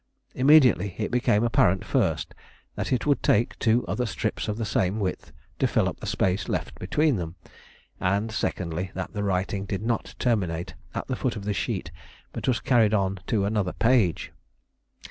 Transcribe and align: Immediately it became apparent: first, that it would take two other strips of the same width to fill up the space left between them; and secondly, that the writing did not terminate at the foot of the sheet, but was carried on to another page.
Immediately 0.33 0.95
it 0.97 1.11
became 1.11 1.43
apparent: 1.43 1.85
first, 1.85 2.33
that 2.73 2.91
it 2.91 3.05
would 3.05 3.21
take 3.21 3.59
two 3.59 3.85
other 3.85 4.07
strips 4.07 4.47
of 4.47 4.57
the 4.57 4.65
same 4.65 4.99
width 4.99 5.31
to 5.59 5.67
fill 5.67 5.87
up 5.87 5.99
the 5.99 6.07
space 6.07 6.49
left 6.49 6.79
between 6.79 7.17
them; 7.17 7.35
and 7.99 8.31
secondly, 8.31 8.89
that 8.95 9.13
the 9.13 9.21
writing 9.21 9.63
did 9.65 9.83
not 9.83 10.15
terminate 10.17 10.73
at 10.95 11.05
the 11.05 11.15
foot 11.15 11.35
of 11.35 11.43
the 11.45 11.53
sheet, 11.53 11.91
but 12.33 12.47
was 12.47 12.59
carried 12.59 12.95
on 12.95 13.19
to 13.27 13.45
another 13.45 13.73
page. 13.73 14.31